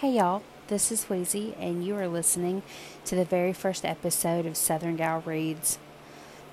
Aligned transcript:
Hey 0.00 0.12
y'all, 0.12 0.44
this 0.68 0.92
is 0.92 1.10
Wheezy, 1.10 1.56
and 1.58 1.84
you 1.84 1.96
are 1.96 2.06
listening 2.06 2.62
to 3.04 3.16
the 3.16 3.24
very 3.24 3.52
first 3.52 3.84
episode 3.84 4.46
of 4.46 4.56
Southern 4.56 4.94
Gal 4.94 5.24
Reads. 5.26 5.80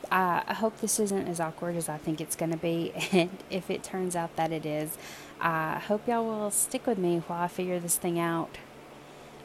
I 0.10 0.56
hope 0.56 0.82
this 0.82 1.00
isn't 1.00 1.28
as 1.28 1.40
awkward 1.40 1.76
as 1.76 1.88
I 1.88 2.00
think 2.00 2.20
it's 2.20 2.36
going 2.36 2.50
to 2.50 2.58
be, 2.58 2.92
and 3.12 3.30
if 3.52 3.70
it 3.70 3.84
turns 3.84 4.16
out 4.16 4.36
that 4.36 4.52
it 4.52 4.66
is, 4.66 4.98
I 5.40 5.78
hope 5.78 6.08
y'all 6.08 6.26
will 6.26 6.50
stick 6.50 6.88
with 6.88 6.98
me 6.98 7.22
while 7.28 7.44
I 7.44 7.48
figure 7.48 7.80
this 7.80 7.98
thing 7.98 8.18
out. 8.18 8.58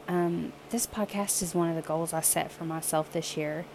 Um, 0.07 0.51
this 0.71 0.87
podcast 0.87 1.43
is 1.43 1.53
one 1.53 1.69
of 1.69 1.75
the 1.75 1.83
goals 1.83 2.11
I 2.11 2.21
set 2.21 2.51
for 2.51 2.65
myself 2.65 3.13
this 3.13 3.37
year. 3.37 3.65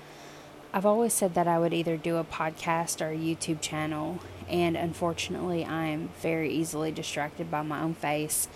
I've 0.73 0.87
always 0.87 1.13
said 1.13 1.35
that 1.35 1.47
I 1.47 1.61
would 1.61 1.73
either 1.73 1.97
do 1.97 2.17
a 2.17 2.25
podcast 2.25 3.01
or 3.01 3.11
a 3.11 3.17
YouTube 3.17 3.61
channel, 3.61 4.19
and 4.49 4.77
unfortunately, 4.77 5.65
I 5.65 5.87
am 5.87 6.09
very 6.21 6.53
easily 6.53 6.91
distracted 6.91 7.49
by 7.49 7.63
my 7.63 7.81
own 7.81 7.95
face 7.95 8.49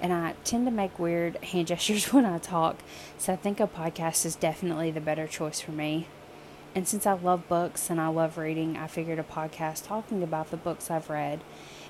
and 0.00 0.12
I 0.12 0.34
tend 0.44 0.66
to 0.66 0.70
make 0.70 0.98
weird 0.98 1.36
hand 1.44 1.66
gestures 1.68 2.12
when 2.12 2.24
I 2.24 2.38
talk, 2.38 2.76
so 3.18 3.32
I 3.32 3.36
think 3.36 3.60
a 3.60 3.66
podcast 3.66 4.24
is 4.24 4.36
definitely 4.36 4.90
the 4.90 5.00
better 5.00 5.26
choice 5.26 5.60
for 5.60 5.72
me. 5.72 6.08
And 6.74 6.86
since 6.86 7.06
I 7.06 7.14
love 7.14 7.48
books 7.48 7.88
and 7.88 8.00
I 8.00 8.08
love 8.08 8.36
reading, 8.36 8.76
I 8.76 8.86
figured 8.86 9.18
a 9.18 9.22
podcast 9.22 9.86
talking 9.86 10.22
about 10.22 10.50
the 10.50 10.58
books 10.58 10.90
I've 10.90 11.08
read 11.08 11.40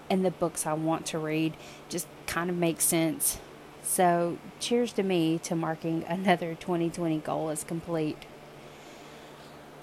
and 0.09 0.25
the 0.25 0.31
books 0.31 0.65
I 0.65 0.75
want 0.75 1.07
to 1.07 1.19
read 1.19 1.55
just 1.89 2.07
kind 2.27 2.51
of 2.51 2.57
makes 2.57 2.85
sense. 2.85 3.41
So, 3.83 4.39
cheers 4.61 4.93
to 4.95 5.03
me 5.03 5.39
to 5.41 5.57
marking 5.57 6.05
another 6.09 6.55
2020 6.55 7.19
goal 7.19 7.51
as 7.51 7.65
complete. 7.65 8.19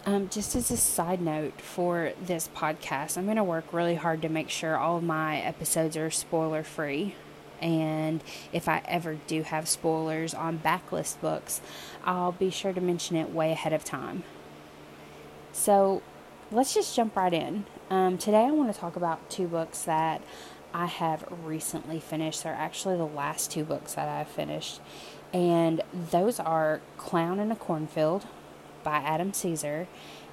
Um, 0.06 0.28
just 0.30 0.56
as 0.56 0.70
a 0.70 0.78
side 0.78 1.22
note 1.22 1.62
for 1.62 2.12
this 2.22 2.50
podcast, 2.54 3.18
I'm 3.18 3.24
going 3.26 3.38
to 3.38 3.44
work 3.44 3.72
really 3.72 3.96
hard 3.96 4.22
to 4.22 4.30
make 4.30 4.50
sure 4.50 4.78
all 4.78 4.98
of 4.98 5.04
my 5.04 5.40
episodes 5.40 5.96
are 5.96 6.12
spoiler 6.12 6.64
free 6.64 7.16
and 7.62 8.24
if 8.52 8.68
I 8.68 8.82
ever 8.86 9.18
do 9.28 9.44
have 9.44 9.68
spoilers 9.68 10.34
on 10.34 10.60
backlist 10.60 11.20
books, 11.22 11.62
I'll 12.04 12.32
be 12.32 12.50
sure 12.50 12.74
to 12.74 12.82
mention 12.82 13.16
it 13.16 13.32
way 13.32 13.52
ahead 13.52 13.74
of 13.74 13.84
time. 13.84 14.24
So 15.52 16.02
let's 16.52 16.74
just 16.74 16.96
jump 16.96 17.16
right 17.16 17.34
in. 17.34 17.66
Um, 17.90 18.18
today 18.18 18.44
I 18.46 18.52
want 18.52 18.74
to 18.74 18.80
talk 18.80 18.96
about 18.96 19.30
two 19.30 19.48
books 19.48 19.84
that 19.84 20.22
I 20.74 20.88
have 20.88 21.26
recently 21.44 22.00
finished. 22.00 22.44
They're 22.44 22.54
actually 22.54 22.98
the 22.98 23.06
last 23.06 23.52
two 23.52 23.64
books 23.64 23.94
that 23.94 24.10
I've 24.10 24.28
finished, 24.28 24.82
and 25.32 25.82
those 25.94 26.40
are 26.40 26.82
Clown 26.98 27.40
in 27.40 27.52
a 27.52 27.56
Cornfield 27.56 28.26
by 28.84 28.98
Adam 28.98 29.32
Cesare 29.32 29.88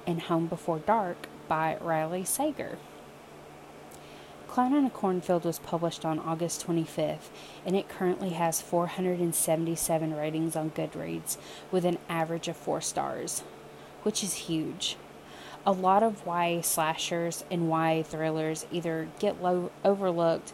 and 0.07 0.23
Home 0.23 0.47
Before 0.47 0.79
Dark 0.79 1.27
by 1.47 1.77
Riley 1.79 2.25
Sager. 2.25 2.77
Clown 4.51 4.75
in 4.75 4.83
a 4.83 4.89
Cornfield 4.89 5.45
was 5.45 5.59
published 5.59 6.03
on 6.03 6.19
August 6.19 6.67
25th, 6.67 7.29
and 7.65 7.73
it 7.73 7.87
currently 7.87 8.31
has 8.31 8.59
477 8.59 10.13
ratings 10.13 10.57
on 10.57 10.71
Goodreads, 10.71 11.37
with 11.71 11.85
an 11.85 11.97
average 12.09 12.49
of 12.49 12.57
4 12.57 12.81
stars, 12.81 13.43
which 14.03 14.21
is 14.25 14.33
huge. 14.33 14.97
A 15.65 15.71
lot 15.71 16.03
of 16.03 16.25
YA 16.27 16.59
slashers 16.63 17.45
and 17.49 17.69
YA 17.69 18.03
thrillers 18.03 18.65
either 18.73 19.07
get 19.19 19.41
low 19.41 19.71
overlooked 19.85 20.51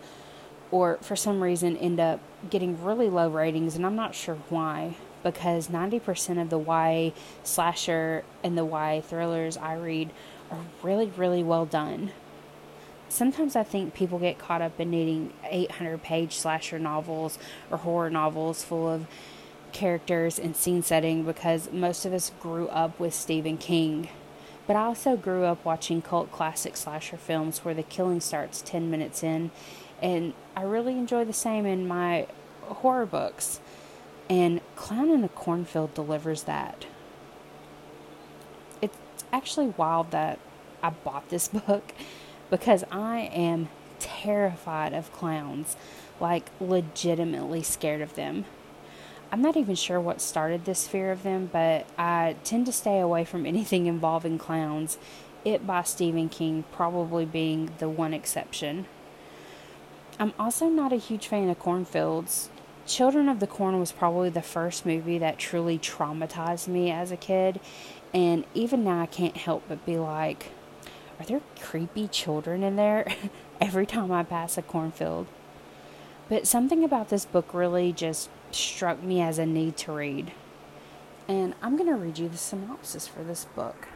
or 0.70 1.00
for 1.02 1.16
some 1.16 1.42
reason 1.42 1.76
end 1.76 2.00
up 2.00 2.20
getting 2.52 2.84
really 2.84 3.10
low 3.10 3.30
ratings, 3.30 3.76
and 3.76 3.84
I'm 3.84 3.96
not 3.96 4.14
sure 4.14 4.38
why 4.50 4.96
because 5.24 5.70
90% 5.70 6.40
of 6.40 6.52
the 6.52 6.60
YA 6.60 7.16
slasher 7.44 8.24
and 8.44 8.56
the 8.56 8.64
YA 8.64 9.02
thrillers 9.02 9.58
I 9.58 9.74
read 9.74 10.12
are 10.52 10.66
really, 10.84 11.12
really 11.18 11.42
well 11.42 11.66
done 11.66 12.12
sometimes 13.10 13.56
I 13.56 13.64
think 13.64 13.94
people 13.94 14.20
get 14.20 14.38
caught 14.38 14.62
up 14.62 14.80
in 14.80 14.92
needing 14.92 15.34
800 15.44 16.04
page 16.04 16.36
slasher 16.36 16.80
novels 16.80 17.38
or 17.72 17.78
horror 17.78 18.10
novels 18.10 18.64
full 18.64 18.88
of 18.88 19.08
characters 19.72 20.40
and 20.40 20.56
scene 20.56 20.82
setting 20.82 21.24
because 21.24 21.72
most 21.72 22.06
of 22.06 22.14
us 22.14 22.32
grew 22.40 22.68
up 22.70 23.00
with 23.00 23.14
Stephen 23.14 23.58
King. 23.58 24.10
But 24.66 24.76
I 24.76 24.82
also 24.82 25.16
grew 25.16 25.46
up 25.46 25.64
watching 25.64 26.02
cult 26.02 26.32
classic 26.32 26.76
slasher 26.76 27.18
films 27.18 27.60
where 27.60 27.74
the 27.74 27.84
killing 27.84 28.20
starts 28.20 28.62
10 28.62 28.92
minutes 28.92 29.24
in, 29.24 29.52
and 30.02 30.34
I 30.56 30.64
really 30.64 30.94
enjoy 30.94 31.24
the 31.24 31.34
same 31.34 31.66
in 31.66 31.88
my 31.88 32.28
horror 32.64 33.06
books. 33.06 33.62
And 34.30 34.60
Clown 34.76 35.10
in 35.10 35.24
a 35.24 35.30
Cornfield 35.30 35.94
delivers 35.94 36.44
that. 36.44 36.86
It's 38.82 38.98
actually 39.32 39.68
wild 39.78 40.12
that 40.12 40.40
I 40.84 40.90
bought 40.90 41.30
this 41.30 41.48
book 41.66 41.94
because 42.50 42.84
I 42.92 43.30
am 43.34 43.70
terrified 44.00 44.94
of 44.94 45.12
clowns, 45.12 45.76
like 46.20 46.50
legitimately 46.60 47.64
scared 47.64 48.02
of 48.02 48.16
them. 48.16 48.46
I'm 49.32 49.42
not 49.42 49.58
even 49.58 49.76
sure 49.76 50.00
what 50.00 50.22
started 50.22 50.64
this 50.64 50.88
fear 50.88 51.12
of 51.12 51.24
them, 51.24 51.50
but 51.52 51.86
I 51.98 52.38
tend 52.44 52.66
to 52.68 52.72
stay 52.72 53.00
away 53.00 53.26
from 53.26 53.46
anything 53.46 53.86
involving 53.86 54.38
clowns, 54.38 54.98
it 55.44 55.68
by 55.68 55.84
Stephen 55.84 56.30
King 56.30 56.64
probably 56.72 57.26
being 57.26 57.72
the 57.80 57.90
one 57.90 58.14
exception. 58.14 58.86
I'm 60.20 60.34
also 60.40 60.68
not 60.68 60.94
a 60.94 60.98
huge 60.98 61.28
fan 61.28 61.50
of 61.50 61.60
cornfields. 61.60 62.50
Children 62.86 63.28
of 63.28 63.40
the 63.42 63.48
Corn 63.48 63.80
was 63.80 63.92
probably 63.92 64.30
the 64.30 64.42
first 64.42 64.86
movie 64.86 65.18
that 65.18 65.38
truly 65.38 65.78
traumatized 65.78 66.70
me 66.70 66.90
as 66.90 67.12
a 67.12 67.18
kid, 67.18 67.60
and 68.14 68.46
even 68.54 68.86
now 68.86 69.02
I 69.02 69.08
can't 69.08 69.36
help 69.36 69.64
but 69.68 69.86
be 69.86 69.98
like, 69.98 70.52
are 71.20 71.26
there 71.26 71.42
creepy 71.60 72.08
children 72.08 72.64
in 72.64 72.76
there 72.76 73.08
every 73.62 73.86
time 73.86 74.12
I 74.12 74.24
pass 74.24 74.58
a 74.58 74.62
cornfield? 74.62 75.28
But 76.30 76.46
something 76.46 76.84
about 76.84 77.10
this 77.10 77.26
book 77.26 77.54
really 77.54 77.94
just 77.94 78.30
struck 78.52 79.02
me 79.02 79.22
as 79.22 79.40
a 79.40 79.46
need 79.46 79.78
to 79.78 79.92
read. 79.92 80.32
And 81.28 81.56
I'm 81.62 81.76
going 81.76 81.90
to 81.90 81.96
read 81.96 82.18
you 82.18 82.30
the 82.30 82.38
synopsis 82.38 83.08
for 83.08 83.24
this 83.24 83.46
book. 83.46 83.88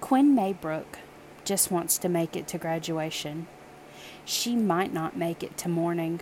Quinn 0.00 0.34
Maybrook 0.34 0.98
just 1.44 1.70
wants 1.70 1.98
to 1.98 2.08
make 2.08 2.36
it 2.36 2.46
to 2.48 2.58
graduation. 2.58 3.46
She 4.24 4.54
might 4.54 4.92
not 4.92 5.16
make 5.16 5.42
it 5.42 5.56
to 5.58 5.68
morning. 5.68 6.20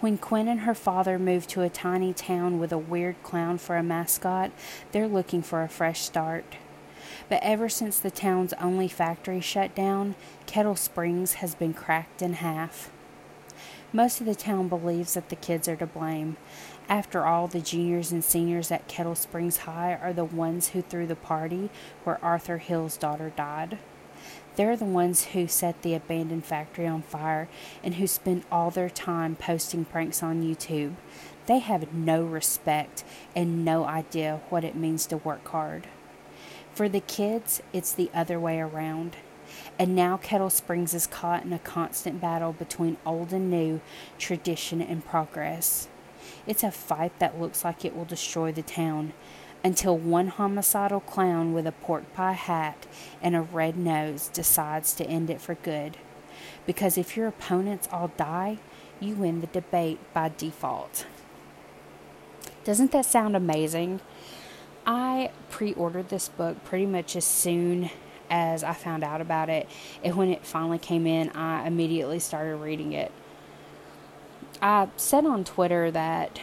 When 0.00 0.18
Quinn 0.18 0.46
and 0.46 0.60
her 0.60 0.74
father 0.74 1.18
moved 1.18 1.48
to 1.50 1.62
a 1.62 1.70
tiny 1.70 2.12
town 2.12 2.58
with 2.58 2.70
a 2.70 2.78
weird 2.78 3.22
clown 3.22 3.56
for 3.56 3.78
a 3.78 3.82
mascot, 3.82 4.50
they're 4.92 5.08
looking 5.08 5.40
for 5.40 5.62
a 5.62 5.70
fresh 5.70 6.02
start. 6.02 6.56
But 7.30 7.40
ever 7.42 7.70
since 7.70 7.98
the 7.98 8.10
town's 8.10 8.52
only 8.54 8.88
factory 8.88 9.40
shut 9.40 9.74
down, 9.74 10.14
Kettle 10.44 10.76
Springs 10.76 11.34
has 11.34 11.54
been 11.54 11.72
cracked 11.72 12.20
in 12.20 12.34
half. 12.34 12.90
Most 13.90 14.20
of 14.20 14.26
the 14.26 14.34
town 14.34 14.68
believes 14.68 15.14
that 15.14 15.30
the 15.30 15.36
kids 15.36 15.66
are 15.66 15.76
to 15.76 15.86
blame. 15.86 16.36
After 16.90 17.24
all, 17.24 17.48
the 17.48 17.60
juniors 17.60 18.12
and 18.12 18.22
seniors 18.22 18.70
at 18.70 18.88
Kettle 18.88 19.14
Springs 19.14 19.58
High 19.58 19.94
are 19.94 20.12
the 20.12 20.24
ones 20.24 20.68
who 20.68 20.82
threw 20.82 21.06
the 21.06 21.16
party 21.16 21.70
where 22.04 22.22
Arthur 22.22 22.58
Hill's 22.58 22.98
daughter 22.98 23.32
died. 23.34 23.78
They're 24.56 24.76
the 24.76 24.84
ones 24.84 25.26
who 25.26 25.46
set 25.46 25.82
the 25.82 25.94
abandoned 25.94 26.44
factory 26.44 26.86
on 26.86 27.02
fire 27.02 27.48
and 27.84 27.96
who 27.96 28.06
spend 28.06 28.44
all 28.50 28.70
their 28.70 28.88
time 28.88 29.36
posting 29.36 29.84
pranks 29.84 30.22
on 30.22 30.42
YouTube. 30.42 30.94
They 31.46 31.58
have 31.58 31.92
no 31.92 32.24
respect 32.24 33.04
and 33.34 33.64
no 33.64 33.84
idea 33.84 34.40
what 34.48 34.64
it 34.64 34.74
means 34.74 35.06
to 35.06 35.18
work 35.18 35.46
hard. 35.48 35.86
For 36.74 36.88
the 36.88 37.00
kids, 37.00 37.62
it's 37.72 37.92
the 37.92 38.10
other 38.14 38.40
way 38.40 38.60
around. 38.60 39.16
And 39.78 39.94
now 39.94 40.16
Kettle 40.16 40.50
Springs 40.50 40.94
is 40.94 41.06
caught 41.06 41.44
in 41.44 41.52
a 41.52 41.58
constant 41.58 42.20
battle 42.20 42.52
between 42.52 42.96
old 43.06 43.32
and 43.32 43.50
new, 43.50 43.80
tradition 44.18 44.82
and 44.82 45.04
progress. 45.04 45.88
It's 46.46 46.64
a 46.64 46.70
fight 46.70 47.18
that 47.18 47.40
looks 47.40 47.64
like 47.64 47.84
it 47.84 47.96
will 47.96 48.04
destroy 48.04 48.52
the 48.52 48.62
town, 48.62 49.12
until 49.66 49.98
one 49.98 50.28
homicidal 50.28 51.00
clown 51.00 51.52
with 51.52 51.66
a 51.66 51.72
pork 51.72 52.14
pie 52.14 52.34
hat 52.34 52.86
and 53.20 53.34
a 53.34 53.40
red 53.40 53.76
nose 53.76 54.28
decides 54.28 54.94
to 54.94 55.04
end 55.08 55.28
it 55.28 55.40
for 55.40 55.56
good. 55.56 55.96
Because 56.64 56.96
if 56.96 57.16
your 57.16 57.26
opponents 57.26 57.88
all 57.90 58.12
die, 58.16 58.58
you 59.00 59.16
win 59.16 59.40
the 59.40 59.48
debate 59.48 59.98
by 60.14 60.28
default. 60.28 61.04
Doesn't 62.62 62.92
that 62.92 63.06
sound 63.06 63.34
amazing? 63.34 63.98
I 64.86 65.30
pre 65.50 65.72
ordered 65.74 66.10
this 66.10 66.28
book 66.28 66.62
pretty 66.64 66.86
much 66.86 67.16
as 67.16 67.24
soon 67.24 67.90
as 68.30 68.62
I 68.62 68.72
found 68.72 69.02
out 69.02 69.20
about 69.20 69.48
it, 69.48 69.68
and 70.04 70.14
when 70.14 70.28
it 70.28 70.46
finally 70.46 70.78
came 70.78 71.08
in, 71.08 71.30
I 71.30 71.66
immediately 71.66 72.20
started 72.20 72.54
reading 72.58 72.92
it. 72.92 73.10
I 74.62 74.90
said 74.96 75.26
on 75.26 75.42
Twitter 75.42 75.90
that 75.90 76.40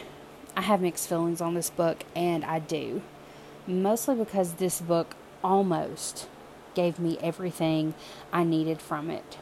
I 0.54 0.60
have 0.60 0.82
mixed 0.82 1.08
feelings 1.08 1.40
on 1.40 1.54
this 1.54 1.70
book, 1.70 2.04
and 2.14 2.44
I 2.44 2.58
do 2.58 3.00
mostly 3.66 4.14
because 4.14 4.54
this 4.54 4.80
book 4.80 5.14
almost 5.42 6.28
gave 6.74 6.98
me 6.98 7.18
everything 7.20 7.94
I 8.32 8.44
needed 8.44 8.80
from 8.80 9.10
it. 9.10 9.38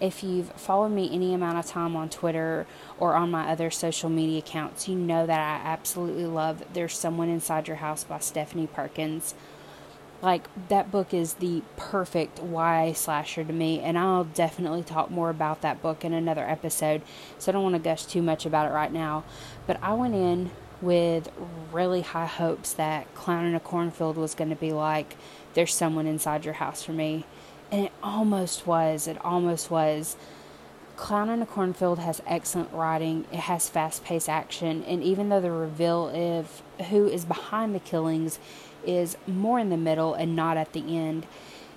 If 0.00 0.24
you've 0.24 0.50
followed 0.52 0.88
me 0.88 1.08
any 1.12 1.32
amount 1.32 1.58
of 1.58 1.66
time 1.66 1.94
on 1.94 2.08
Twitter 2.08 2.66
or 2.98 3.14
on 3.14 3.30
my 3.30 3.48
other 3.48 3.70
social 3.70 4.10
media 4.10 4.40
accounts, 4.40 4.88
you 4.88 4.96
know 4.96 5.26
that 5.26 5.38
I 5.38 5.64
absolutely 5.64 6.26
love 6.26 6.64
There's 6.72 6.98
Someone 6.98 7.28
Inside 7.28 7.68
Your 7.68 7.76
House 7.76 8.02
by 8.02 8.18
Stephanie 8.18 8.66
Perkins. 8.66 9.34
Like, 10.20 10.48
that 10.68 10.90
book 10.90 11.14
is 11.14 11.34
the 11.34 11.62
perfect 11.76 12.40
YA 12.40 12.94
slasher 12.94 13.44
to 13.44 13.52
me, 13.52 13.80
and 13.80 13.96
I'll 13.96 14.24
definitely 14.24 14.82
talk 14.82 15.10
more 15.10 15.30
about 15.30 15.60
that 15.62 15.82
book 15.82 16.04
in 16.04 16.12
another 16.12 16.48
episode, 16.48 17.02
so 17.38 17.50
I 17.50 17.52
don't 17.52 17.62
want 17.62 17.74
to 17.76 17.80
gush 17.80 18.04
too 18.04 18.22
much 18.22 18.44
about 18.44 18.68
it 18.68 18.72
right 18.72 18.92
now. 18.92 19.24
But 19.66 19.80
I 19.82 19.94
went 19.94 20.14
in 20.14 20.50
with 20.82 21.30
really 21.72 22.02
high 22.02 22.26
hopes 22.26 22.72
that 22.74 23.14
Clown 23.14 23.46
in 23.46 23.54
a 23.54 23.60
Cornfield 23.60 24.16
was 24.16 24.34
going 24.34 24.50
to 24.50 24.56
be 24.56 24.72
like, 24.72 25.16
there's 25.54 25.72
someone 25.72 26.06
inside 26.06 26.44
your 26.44 26.54
house 26.54 26.82
for 26.82 26.92
me. 26.92 27.24
And 27.70 27.86
it 27.86 27.92
almost 28.02 28.66
was. 28.66 29.06
It 29.06 29.24
almost 29.24 29.70
was. 29.70 30.16
Clown 30.96 31.30
in 31.30 31.40
a 31.40 31.46
Cornfield 31.46 32.00
has 32.00 32.22
excellent 32.26 32.72
writing, 32.72 33.24
it 33.32 33.40
has 33.40 33.68
fast 33.68 34.04
paced 34.04 34.28
action, 34.28 34.84
and 34.84 35.02
even 35.02 35.30
though 35.30 35.40
the 35.40 35.50
reveal 35.50 36.08
of 36.10 36.62
who 36.90 37.08
is 37.08 37.24
behind 37.24 37.74
the 37.74 37.80
killings 37.80 38.38
is 38.86 39.16
more 39.26 39.58
in 39.58 39.70
the 39.70 39.76
middle 39.76 40.14
and 40.14 40.36
not 40.36 40.56
at 40.56 40.74
the 40.74 40.96
end, 40.96 41.26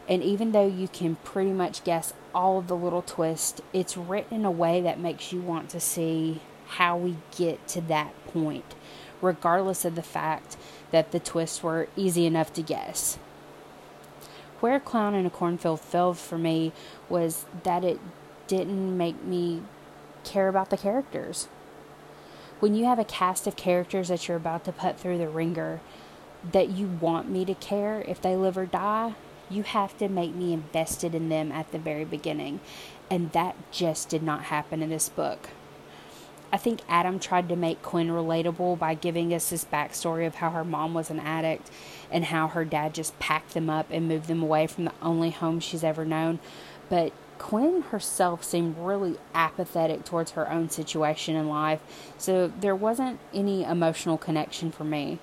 and 0.07 0.21
even 0.21 0.51
though 0.51 0.67
you 0.67 0.87
can 0.87 1.15
pretty 1.23 1.51
much 1.51 1.83
guess 1.83 2.13
all 2.33 2.59
of 2.59 2.67
the 2.67 2.75
little 2.75 3.01
twists, 3.01 3.61
it's 3.73 3.97
written 3.97 4.39
in 4.39 4.45
a 4.45 4.51
way 4.51 4.81
that 4.81 4.99
makes 4.99 5.31
you 5.31 5.41
want 5.41 5.69
to 5.69 5.79
see 5.79 6.41
how 6.67 6.97
we 6.97 7.15
get 7.35 7.67
to 7.69 7.81
that 7.81 8.13
point, 8.35 8.75
regardless 9.21 9.85
of 9.85 9.95
the 9.95 10.03
fact 10.03 10.57
that 10.91 11.11
the 11.11 11.19
twists 11.19 11.63
were 11.63 11.87
easy 11.95 12.25
enough 12.25 12.51
to 12.53 12.61
guess. 12.61 13.17
Where 14.59 14.79
Clown 14.79 15.15
in 15.15 15.25
a 15.25 15.29
Cornfield 15.29 15.79
fell 15.79 16.13
for 16.13 16.37
me 16.37 16.73
was 17.07 17.45
that 17.63 17.83
it 17.85 17.99
didn't 18.47 18.97
make 18.97 19.23
me 19.23 19.61
care 20.25 20.49
about 20.49 20.69
the 20.69 20.77
characters. 20.77 21.47
When 22.59 22.75
you 22.75 22.85
have 22.85 22.99
a 22.99 23.05
cast 23.05 23.47
of 23.47 23.55
characters 23.55 24.09
that 24.09 24.27
you're 24.27 24.37
about 24.37 24.65
to 24.65 24.71
put 24.71 24.99
through 24.99 25.17
the 25.17 25.29
ringer 25.29 25.79
that 26.51 26.69
you 26.69 26.87
want 26.87 27.29
me 27.29 27.45
to 27.45 27.55
care 27.55 28.03
if 28.07 28.21
they 28.21 28.35
live 28.35 28.57
or 28.57 28.65
die, 28.65 29.15
you 29.49 29.63
have 29.63 29.97
to 29.97 30.09
make 30.09 30.33
me 30.33 30.53
invested 30.53 31.15
in 31.15 31.29
them 31.29 31.51
at 31.51 31.71
the 31.71 31.79
very 31.79 32.05
beginning. 32.05 32.59
And 33.09 33.31
that 33.33 33.55
just 33.71 34.09
did 34.09 34.23
not 34.23 34.45
happen 34.45 34.81
in 34.81 34.89
this 34.89 35.09
book. 35.09 35.49
I 36.55 36.57
think 36.57 36.83
Adam 36.87 37.19
tried 37.19 37.49
to 37.49 37.57
make 37.57 37.81
Quinn 37.81 38.07
relatable 38.07 38.79
by 38.79 38.93
giving 38.93 39.33
us 39.33 39.49
this 39.49 39.65
backstory 39.65 40.25
of 40.25 40.35
how 40.35 40.51
her 40.51 40.63
mom 40.63 40.93
was 40.93 41.09
an 41.09 41.19
addict 41.19 41.69
and 42.09 42.23
how 42.23 42.47
her 42.47 42.63
dad 42.63 42.93
just 42.93 43.19
packed 43.19 43.53
them 43.53 43.69
up 43.69 43.87
and 43.91 44.07
moved 44.07 44.27
them 44.27 44.41
away 44.41 44.65
from 44.65 44.85
the 44.85 44.93
only 45.01 45.31
home 45.31 45.59
she's 45.59 45.83
ever 45.83 46.05
known. 46.05 46.39
But 46.87 47.11
Quinn 47.39 47.81
herself 47.81 48.41
seemed 48.41 48.77
really 48.77 49.17
apathetic 49.33 50.05
towards 50.05 50.31
her 50.31 50.49
own 50.49 50.69
situation 50.69 51.35
in 51.35 51.49
life, 51.49 51.81
so 52.17 52.47
there 52.47 52.73
wasn't 52.73 53.19
any 53.33 53.65
emotional 53.65 54.17
connection 54.17 54.71
for 54.71 54.85
me. 54.85 55.19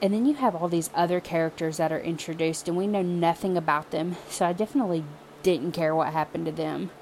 And 0.00 0.14
then 0.14 0.26
you 0.26 0.34
have 0.34 0.54
all 0.54 0.68
these 0.68 0.90
other 0.94 1.18
characters 1.18 1.78
that 1.78 1.90
are 1.90 1.98
introduced, 1.98 2.68
and 2.68 2.76
we 2.76 2.86
know 2.86 3.02
nothing 3.02 3.56
about 3.56 3.90
them, 3.90 4.14
so 4.28 4.46
I 4.46 4.52
definitely 4.52 5.02
didn't 5.42 5.72
care 5.72 5.92
what 5.92 6.12
happened 6.12 6.46
to 6.46 6.52
them. 6.52 6.92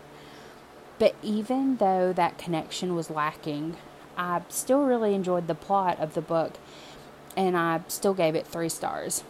But 0.98 1.14
even 1.22 1.76
though 1.76 2.12
that 2.12 2.38
connection 2.38 2.94
was 2.94 3.10
lacking, 3.10 3.76
I 4.16 4.42
still 4.48 4.82
really 4.82 5.14
enjoyed 5.14 5.46
the 5.46 5.54
plot 5.54 5.98
of 6.00 6.14
the 6.14 6.20
book 6.20 6.54
and 7.36 7.56
I 7.56 7.82
still 7.88 8.14
gave 8.14 8.34
it 8.34 8.46
three 8.46 8.68
stars. 8.68 9.22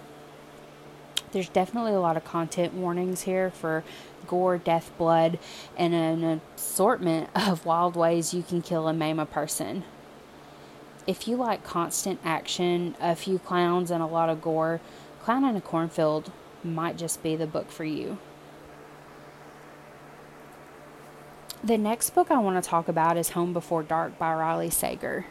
There's 1.32 1.50
definitely 1.50 1.92
a 1.92 2.00
lot 2.00 2.16
of 2.16 2.24
content 2.24 2.72
warnings 2.72 3.22
here 3.22 3.50
for 3.50 3.84
gore, 4.26 4.56
death, 4.56 4.90
blood, 4.96 5.38
and 5.76 5.92
an 5.92 6.40
assortment 6.56 7.28
of 7.34 7.66
wild 7.66 7.96
ways 7.96 8.32
you 8.32 8.42
can 8.42 8.62
kill 8.62 8.88
and 8.88 8.98
maim 8.98 9.18
a 9.18 9.26
person. 9.26 9.84
If 11.06 11.28
you 11.28 11.36
like 11.36 11.64
constant 11.64 12.20
action, 12.24 12.94
a 13.00 13.14
few 13.14 13.38
clowns, 13.38 13.90
and 13.90 14.02
a 14.02 14.06
lot 14.06 14.28
of 14.28 14.42
gore, 14.42 14.80
Clown 15.22 15.44
in 15.44 15.56
a 15.56 15.60
Cornfield 15.60 16.32
might 16.64 16.96
just 16.96 17.22
be 17.22 17.36
the 17.36 17.46
book 17.46 17.70
for 17.70 17.84
you. 17.84 18.16
The 21.64 21.76
next 21.76 22.10
book 22.10 22.30
I 22.30 22.38
want 22.38 22.62
to 22.62 22.70
talk 22.70 22.86
about 22.86 23.16
is 23.16 23.30
Home 23.30 23.52
Before 23.52 23.82
Dark 23.82 24.16
by 24.16 24.32
Riley 24.32 24.70
Sager. 24.70 25.26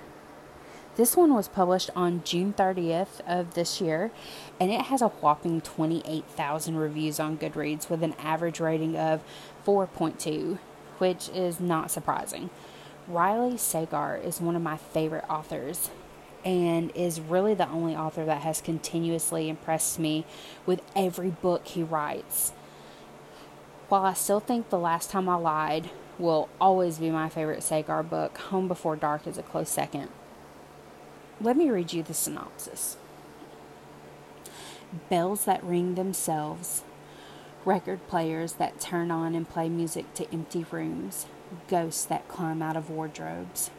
This 0.97 1.15
one 1.15 1.33
was 1.33 1.47
published 1.47 1.89
on 1.95 2.21
June 2.25 2.53
30th 2.53 3.21
of 3.25 3.53
this 3.53 3.79
year, 3.79 4.11
and 4.59 4.69
it 4.69 4.81
has 4.81 5.01
a 5.01 5.07
whopping 5.07 5.61
28,000 5.61 6.75
reviews 6.75 7.21
on 7.21 7.37
Goodreads 7.37 7.89
with 7.89 8.03
an 8.03 8.13
average 8.19 8.59
rating 8.59 8.97
of 8.97 9.21
4.2, 9.65 10.59
which 10.97 11.29
is 11.29 11.61
not 11.61 11.91
surprising. 11.91 12.49
Riley 13.07 13.55
Sager 13.55 14.17
is 14.21 14.41
one 14.41 14.57
of 14.57 14.61
my 14.61 14.75
favorite 14.75 15.25
authors 15.29 15.91
and 16.43 16.91
is 16.93 17.21
really 17.21 17.53
the 17.53 17.69
only 17.69 17.95
author 17.95 18.25
that 18.25 18.41
has 18.41 18.59
continuously 18.59 19.47
impressed 19.47 19.97
me 19.97 20.25
with 20.65 20.81
every 20.93 21.29
book 21.29 21.67
he 21.67 21.83
writes. 21.83 22.51
While 23.87 24.03
I 24.03 24.13
still 24.13 24.41
think 24.41 24.69
The 24.69 24.77
Last 24.77 25.09
Time 25.09 25.29
I 25.29 25.35
Lied 25.35 25.89
will 26.19 26.49
always 26.59 26.97
be 26.97 27.09
my 27.09 27.29
favorite 27.29 27.63
Sager 27.63 28.03
book. 28.03 28.37
Home 28.37 28.67
Before 28.67 28.95
Dark 28.95 29.27
is 29.27 29.37
a 29.37 29.43
close 29.43 29.69
second. 29.69 30.09
Let 31.39 31.57
me 31.57 31.69
read 31.69 31.93
you 31.93 32.01
the 32.01 32.13
synopsis 32.13 32.97
Bells 35.09 35.45
that 35.45 35.63
ring 35.63 35.95
themselves, 35.95 36.83
record 37.65 38.07
players 38.07 38.53
that 38.53 38.79
turn 38.79 39.11
on 39.11 39.35
and 39.35 39.47
play 39.47 39.69
music 39.69 40.13
to 40.15 40.31
empty 40.33 40.65
rooms, 40.71 41.25
ghosts 41.67 42.05
that 42.05 42.27
climb 42.27 42.61
out 42.61 42.77
of 42.77 42.89
wardrobes. 42.89 43.69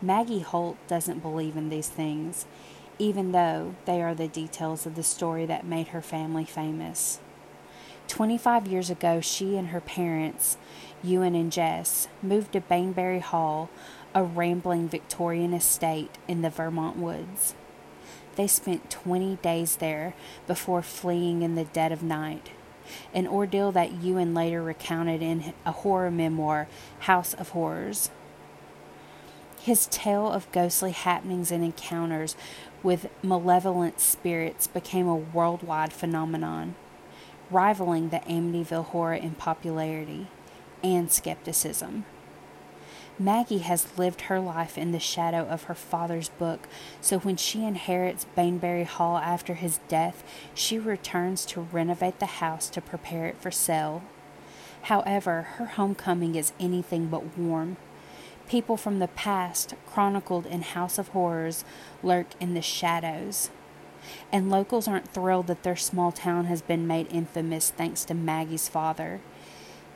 Maggie 0.00 0.40
Holt 0.40 0.76
doesn't 0.86 1.20
believe 1.20 1.56
in 1.56 1.68
these 1.68 1.88
things, 1.88 2.46
even 2.98 3.32
though 3.32 3.74
they 3.86 4.00
are 4.02 4.14
the 4.14 4.28
details 4.28 4.86
of 4.86 4.94
the 4.94 5.02
story 5.02 5.46
that 5.46 5.66
made 5.66 5.88
her 5.88 6.02
family 6.02 6.44
famous. 6.44 7.18
25 8.08 8.66
years 8.66 8.90
ago, 8.90 9.20
she 9.20 9.56
and 9.56 9.68
her 9.68 9.80
parents 9.80 10.56
Ewan 11.04 11.34
and 11.34 11.52
Jess 11.52 12.08
moved 12.22 12.52
to 12.52 12.60
Baneberry 12.60 13.20
Hall, 13.20 13.68
a 14.14 14.22
rambling 14.24 14.88
Victorian 14.88 15.52
estate 15.52 16.16
in 16.26 16.42
the 16.42 16.50
Vermont 16.50 16.96
woods. 16.96 17.54
They 18.36 18.46
spent 18.46 18.90
20 18.90 19.36
days 19.36 19.76
there 19.76 20.14
before 20.46 20.82
fleeing 20.82 21.42
in 21.42 21.54
the 21.54 21.64
dead 21.64 21.92
of 21.92 22.02
night, 22.02 22.50
an 23.12 23.26
ordeal 23.26 23.70
that 23.72 23.92
Ewan 24.02 24.34
later 24.34 24.62
recounted 24.62 25.22
in 25.22 25.52
a 25.66 25.72
horror 25.72 26.10
memoir, 26.10 26.68
House 27.00 27.34
of 27.34 27.50
Horrors. 27.50 28.10
His 29.60 29.86
tale 29.86 30.30
of 30.30 30.50
ghostly 30.52 30.92
happenings 30.92 31.50
and 31.50 31.64
encounters 31.64 32.36
with 32.82 33.08
malevolent 33.22 34.00
spirits 34.00 34.66
became 34.66 35.08
a 35.08 35.16
worldwide 35.16 35.92
phenomenon, 35.92 36.74
rivaling 37.50 38.08
the 38.08 38.20
Amityville 38.20 38.86
horror 38.86 39.14
in 39.14 39.32
popularity 39.32 40.28
and 40.82 41.10
skepticism. 41.10 42.04
Maggie 43.18 43.58
has 43.58 43.96
lived 43.96 44.22
her 44.22 44.40
life 44.40 44.76
in 44.76 44.90
the 44.90 44.98
shadow 44.98 45.46
of 45.46 45.64
her 45.64 45.74
father's 45.74 46.30
book, 46.30 46.66
so 47.00 47.20
when 47.20 47.36
she 47.36 47.64
inherits 47.64 48.26
Baneberry 48.36 48.84
Hall 48.84 49.18
after 49.18 49.54
his 49.54 49.78
death, 49.86 50.24
she 50.52 50.80
returns 50.80 51.46
to 51.46 51.60
renovate 51.60 52.18
the 52.18 52.26
house 52.26 52.68
to 52.70 52.80
prepare 52.80 53.26
it 53.26 53.40
for 53.40 53.52
sale. 53.52 54.02
However, 54.82 55.42
her 55.56 55.66
homecoming 55.66 56.34
is 56.34 56.52
anything 56.58 57.06
but 57.06 57.38
warm. 57.38 57.76
People 58.48 58.76
from 58.76 58.98
the 58.98 59.08
past, 59.08 59.74
chronicled 59.86 60.44
in 60.44 60.62
House 60.62 60.98
of 60.98 61.08
Horrors, 61.08 61.64
lurk 62.02 62.26
in 62.40 62.54
the 62.54 62.62
shadows. 62.62 63.48
And 64.32 64.50
locals 64.50 64.88
aren't 64.88 65.08
thrilled 65.08 65.46
that 65.46 65.62
their 65.62 65.76
small 65.76 66.12
town 66.12 66.46
has 66.46 66.62
been 66.62 66.86
made 66.86 67.06
infamous 67.10 67.70
thanks 67.70 68.04
to 68.04 68.14
Maggie's 68.14 68.68
father. 68.68 69.20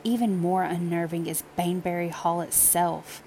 Even 0.04 0.38
more 0.38 0.62
unnerving 0.62 1.26
is 1.26 1.42
Baneberry 1.58 2.10
Hall 2.10 2.40
itself, 2.40 3.22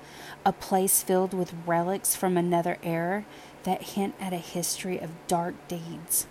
a 0.45 0.53
place 0.53 1.03
filled 1.03 1.33
with 1.33 1.53
relics 1.65 2.15
from 2.15 2.37
another 2.37 2.77
era 2.81 3.25
that 3.63 3.83
hint 3.83 4.15
at 4.19 4.33
a 4.33 4.37
history 4.37 4.97
of 4.97 5.11
dark 5.27 5.55
deeds. 5.67 6.27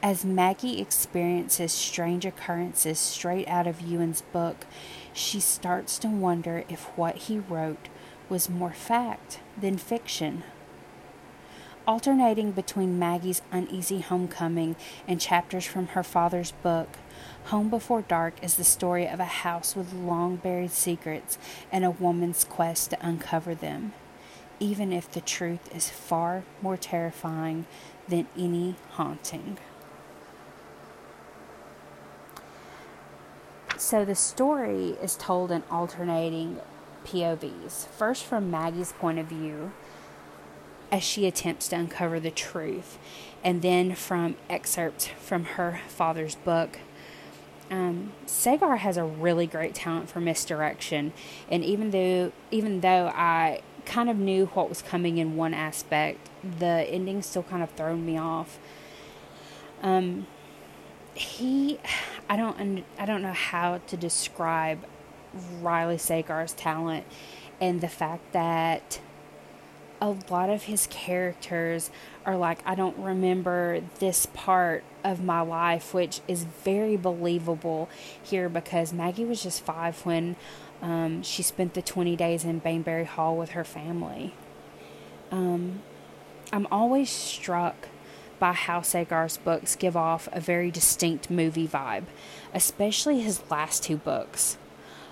As 0.00 0.24
Maggie 0.24 0.80
experiences 0.80 1.72
strange 1.72 2.24
occurrences 2.24 3.00
straight 3.00 3.48
out 3.48 3.66
of 3.66 3.80
Ewan's 3.80 4.22
book, 4.32 4.64
she 5.12 5.40
starts 5.40 5.98
to 5.98 6.08
wonder 6.08 6.64
if 6.68 6.84
what 6.96 7.16
he 7.16 7.40
wrote 7.40 7.88
was 8.28 8.48
more 8.48 8.72
fact 8.72 9.40
than 9.60 9.76
fiction. 9.76 10.44
Alternating 11.88 12.52
between 12.52 12.98
Maggie's 12.98 13.40
uneasy 13.50 14.00
homecoming 14.00 14.76
and 15.06 15.18
chapters 15.18 15.64
from 15.64 15.86
her 15.86 16.02
father's 16.02 16.52
book, 16.52 16.98
Home 17.44 17.70
Before 17.70 18.02
Dark 18.02 18.34
is 18.42 18.56
the 18.56 18.62
story 18.62 19.08
of 19.08 19.20
a 19.20 19.24
house 19.24 19.74
with 19.74 19.94
long 19.94 20.36
buried 20.36 20.70
secrets 20.70 21.38
and 21.72 21.86
a 21.86 21.90
woman's 21.90 22.44
quest 22.44 22.90
to 22.90 22.98
uncover 23.00 23.54
them, 23.54 23.94
even 24.60 24.92
if 24.92 25.10
the 25.10 25.22
truth 25.22 25.74
is 25.74 25.88
far 25.88 26.42
more 26.60 26.76
terrifying 26.76 27.64
than 28.06 28.26
any 28.36 28.74
haunting. 28.90 29.56
So 33.78 34.04
the 34.04 34.14
story 34.14 34.90
is 35.00 35.16
told 35.16 35.50
in 35.50 35.62
alternating 35.70 36.58
POVs. 37.06 37.88
First, 37.88 38.24
from 38.26 38.50
Maggie's 38.50 38.92
point 38.92 39.18
of 39.18 39.28
view, 39.28 39.72
as 40.90 41.02
she 41.02 41.26
attempts 41.26 41.68
to 41.68 41.76
uncover 41.76 42.18
the 42.18 42.30
truth. 42.30 42.98
And 43.44 43.62
then 43.62 43.94
from 43.94 44.36
excerpts 44.48 45.06
from 45.06 45.44
her 45.44 45.80
father's 45.88 46.34
book, 46.34 46.78
um, 47.70 48.12
Sager 48.26 48.76
has 48.76 48.96
a 48.96 49.04
really 49.04 49.46
great 49.46 49.74
talent 49.74 50.08
for 50.08 50.20
misdirection, 50.20 51.12
and 51.50 51.62
even 51.62 51.90
though 51.90 52.32
even 52.50 52.80
though 52.80 53.08
I 53.14 53.60
kind 53.84 54.10
of 54.10 54.16
knew 54.18 54.46
what 54.46 54.68
was 54.68 54.82
coming 54.82 55.18
in 55.18 55.36
one 55.36 55.54
aspect, 55.54 56.28
the 56.58 56.86
ending 56.88 57.22
still 57.22 57.42
kind 57.42 57.62
of 57.62 57.70
thrown 57.70 58.04
me 58.04 58.18
off. 58.18 58.58
Um, 59.82 60.26
he, 61.14 61.78
I 62.28 62.36
don't, 62.36 62.84
I 62.98 63.06
don't 63.06 63.22
know 63.22 63.32
how 63.32 63.78
to 63.86 63.96
describe 63.96 64.84
Riley 65.60 65.98
Sager's 65.98 66.52
talent, 66.52 67.06
and 67.60 67.80
the 67.80 67.88
fact 67.88 68.32
that 68.32 69.00
a 70.00 70.14
lot 70.30 70.48
of 70.48 70.64
his 70.64 70.86
characters 70.88 71.90
are 72.24 72.36
like, 72.36 72.60
I 72.64 72.74
don't 72.74 72.96
remember 72.98 73.80
this 73.98 74.26
part 74.26 74.84
of 75.04 75.22
my 75.22 75.40
life, 75.40 75.92
which 75.92 76.20
is 76.28 76.44
very 76.44 76.96
believable 76.96 77.88
here 78.22 78.48
because 78.48 78.92
Maggie 78.92 79.24
was 79.24 79.42
just 79.42 79.62
five 79.62 80.04
when 80.04 80.36
um, 80.82 81.22
she 81.22 81.42
spent 81.42 81.74
the 81.74 81.82
20 81.82 82.16
days 82.16 82.44
in 82.44 82.60
Baneberry 82.60 83.06
Hall 83.06 83.36
with 83.36 83.50
her 83.50 83.64
family. 83.64 84.34
Um, 85.30 85.82
I'm 86.52 86.66
always 86.70 87.10
struck 87.10 87.88
by 88.38 88.52
how 88.52 88.82
Sager's 88.82 89.36
books 89.36 89.74
give 89.74 89.96
off 89.96 90.28
a 90.32 90.40
very 90.40 90.70
distinct 90.70 91.28
movie 91.28 91.66
vibe, 91.66 92.04
especially 92.54 93.20
his 93.20 93.42
last 93.50 93.82
two 93.82 93.96
books. 93.96 94.56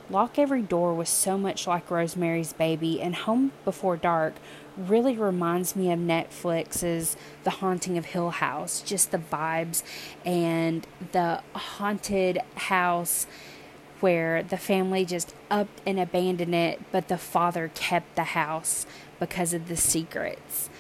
Lock 0.09 0.39
Every 0.39 0.63
Door 0.63 0.95
was 0.95 1.09
so 1.09 1.37
much 1.37 1.67
like 1.67 1.91
Rosemary's 1.91 2.53
Baby, 2.53 3.03
and 3.03 3.15
Home 3.15 3.51
Before 3.65 3.97
Dark 3.97 4.35
really 4.77 5.17
reminds 5.17 5.75
me 5.75 5.91
of 5.91 5.99
Netflix's 5.99 7.17
The 7.43 7.51
Haunting 7.51 7.99
of 7.99 8.07
Hill 8.07 8.31
House. 8.31 8.83
Just 8.83 9.11
the 9.11 9.19
vibes 9.19 9.83
and 10.25 10.87
the 11.11 11.43
haunted 11.55 12.39
house 12.55 13.27
where 13.99 14.45
the 14.45 14.57
family 14.57 15.05
just 15.05 15.35
upped 15.51 15.81
and 15.85 15.99
abandoned 15.99 16.55
it, 16.55 16.81
but 16.93 17.09
the 17.09 17.19
father 17.19 17.71
kept 17.75 18.15
the 18.15 18.25
house 18.25 18.87
because 19.19 19.53
of 19.53 19.67
the 19.67 19.77
secrets. 19.77 20.71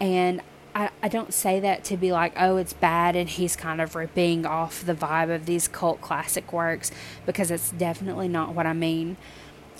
And 0.00 0.40
I, 0.74 0.90
I 1.02 1.08
don't 1.08 1.32
say 1.32 1.60
that 1.60 1.84
to 1.84 1.96
be 1.96 2.10
like, 2.10 2.32
oh, 2.36 2.56
it's 2.56 2.72
bad 2.72 3.14
and 3.14 3.28
he's 3.28 3.54
kind 3.54 3.80
of 3.80 3.94
ripping 3.94 4.44
off 4.44 4.84
the 4.84 4.94
vibe 4.94 5.32
of 5.34 5.46
these 5.46 5.68
cult 5.68 6.00
classic 6.00 6.52
works 6.52 6.90
because 7.26 7.50
it's 7.50 7.70
definitely 7.70 8.28
not 8.28 8.54
what 8.54 8.66
I 8.66 8.72
mean. 8.72 9.16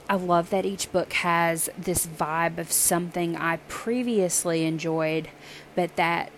I 0.08 0.16
love 0.16 0.50
that 0.50 0.66
each 0.66 0.92
book 0.92 1.14
has 1.14 1.70
this 1.78 2.06
vibe 2.06 2.58
of 2.58 2.70
something 2.70 3.36
I 3.36 3.56
previously 3.68 4.64
enjoyed, 4.64 5.28
but 5.74 5.96
that 5.96 6.30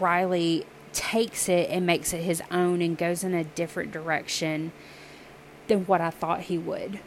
Riley 0.00 0.64
takes 0.92 1.48
it 1.48 1.68
and 1.70 1.86
makes 1.86 2.12
it 2.12 2.22
his 2.22 2.42
own 2.50 2.82
and 2.82 2.96
goes 2.96 3.22
in 3.22 3.34
a 3.34 3.44
different 3.44 3.92
direction 3.92 4.72
than 5.68 5.84
what 5.86 6.00
I 6.00 6.10
thought 6.10 6.42
he 6.42 6.58
would. 6.58 7.00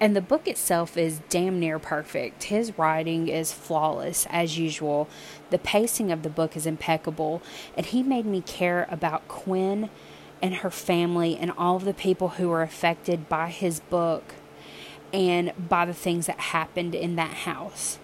And 0.00 0.14
the 0.14 0.20
book 0.20 0.46
itself 0.46 0.96
is 0.96 1.20
damn 1.28 1.58
near 1.58 1.78
perfect. 1.78 2.44
His 2.44 2.78
writing 2.78 3.28
is 3.28 3.52
flawless, 3.52 4.26
as 4.30 4.56
usual. 4.56 5.08
The 5.50 5.58
pacing 5.58 6.12
of 6.12 6.22
the 6.22 6.30
book 6.30 6.56
is 6.56 6.66
impeccable, 6.66 7.42
and 7.76 7.84
he 7.84 8.02
made 8.02 8.26
me 8.26 8.40
care 8.40 8.86
about 8.90 9.26
Quinn 9.26 9.90
and 10.40 10.56
her 10.56 10.70
family 10.70 11.36
and 11.36 11.50
all 11.58 11.76
of 11.76 11.84
the 11.84 11.94
people 11.94 12.28
who 12.30 12.48
were 12.48 12.62
affected 12.62 13.28
by 13.28 13.48
his 13.48 13.80
book 13.80 14.34
and 15.12 15.52
by 15.68 15.84
the 15.84 15.94
things 15.94 16.26
that 16.26 16.38
happened 16.38 16.94
in 16.94 17.16
that 17.16 17.38
house. 17.38 17.98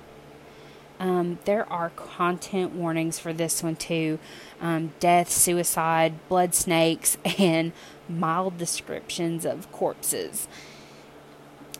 Um, 0.99 1.39
there 1.45 1.71
are 1.71 1.91
content 1.91 2.73
warnings 2.73 3.19
for 3.19 3.33
this 3.33 3.63
one 3.63 3.77
too 3.77 4.19
um, 4.61 4.93
death, 5.01 5.29
suicide, 5.31 6.15
blood 6.29 6.55
snakes, 6.55 7.19
and 7.39 7.73
mild 8.09 8.59
descriptions 8.59 9.45
of 9.45 9.71
corpses 9.71 10.49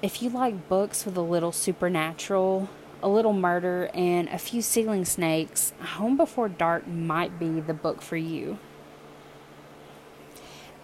if 0.05 0.21
you 0.21 0.29
like 0.29 0.69
books 0.69 1.07
with 1.07 1.17
a 1.17 1.23
little 1.23 1.51
supernatural, 1.51 2.69
a 3.03 3.09
little 3.09 3.33
murder, 3.33 3.89
and 3.95 4.29
a 4.29 4.37
few 4.37 4.61
ceiling 4.61 5.07
snakes, 5.07 5.73
Home 5.81 6.19
Before 6.19 6.47
Dark 6.47 6.87
might 6.87 7.39
be 7.39 7.59
the 7.59 7.73
book 7.73 8.03
for 8.03 8.19
you. 8.19 8.59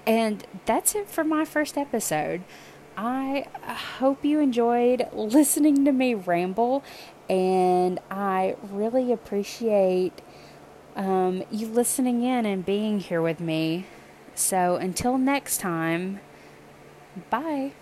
And 0.07 0.47
that's 0.65 0.95
it 0.95 1.11
for 1.11 1.23
my 1.23 1.45
first 1.45 1.77
episode. 1.77 2.45
I 2.97 3.47
hope 3.99 4.25
you 4.25 4.41
enjoyed 4.41 5.07
listening 5.13 5.85
to 5.85 5.93
me 5.93 6.15
ramble, 6.15 6.83
and 7.29 8.01
I 8.11 8.57
really 8.63 9.13
appreciate 9.13 10.23
um, 10.97 11.43
you 11.51 11.67
listening 11.67 12.23
in 12.23 12.47
and 12.47 12.65
being 12.65 13.01
here 13.01 13.21
with 13.21 13.39
me. 13.39 13.85
So 14.35 14.77
until 14.77 15.19
next 15.19 15.59
time, 15.59 16.21
bye. 17.29 17.73